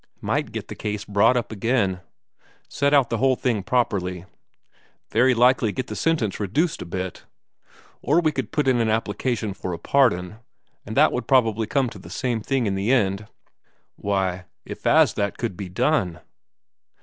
[0.19, 2.01] "Might get the case brought up again.
[2.67, 4.25] Set out the whole thing properly;
[5.11, 7.25] very likely get the sentence reduced a bit.
[8.01, 10.39] Or we could put in an application for a pardon,
[10.87, 13.27] and that would probably come to the same thing in the end."
[13.95, 16.19] "Why, if as that could be done...."